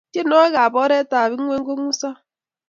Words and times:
tienwokik 0.13 0.55
ap 0.65 0.73
oret 0.83 1.11
ap 1.21 1.31
ngueny 1.41 1.63
kongusa 1.67 2.09